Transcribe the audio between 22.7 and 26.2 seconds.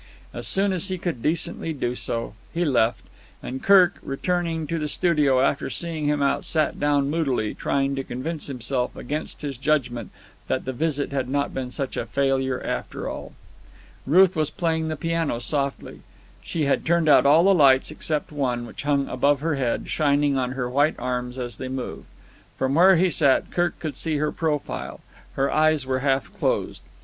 where he sat Kirk could see her profile. Her eyes were